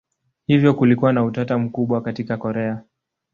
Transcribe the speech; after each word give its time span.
Hivyo 0.47 0.73
kulikuwa 0.73 1.13
na 1.13 1.23
utata 1.23 1.57
mkubwa 1.57 2.01
katika 2.01 2.37
Korea. 2.37 2.83